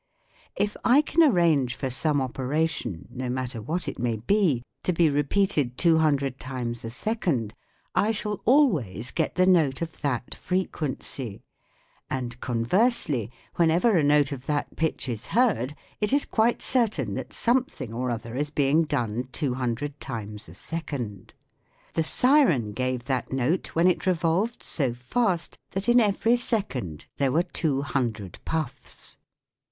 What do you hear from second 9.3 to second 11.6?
the note of that frequency;